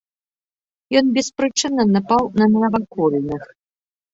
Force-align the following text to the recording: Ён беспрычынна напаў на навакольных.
Ён 1.01 1.05
беспрычынна 1.17 1.83
напаў 1.95 2.23
на 2.43 2.51
навакольных. 2.55 3.41